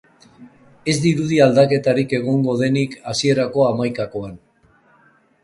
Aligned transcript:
Ez 0.93 0.95
dirudi 1.03 1.37
aldaketarik 1.47 2.15
egongo 2.21 2.57
denik 2.63 2.97
hasierako 3.13 3.67
hamaikakoan. 3.69 4.35